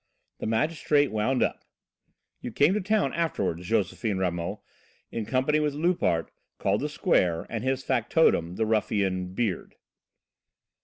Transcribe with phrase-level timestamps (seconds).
[0.39, 1.63] The magistrate wound up:
[2.41, 4.57] "You came to town afterwards, Josephine Ramot,
[5.11, 9.75] in company with Loupart, called 'The Square,' and his factotum, the ruffian 'Beard.'"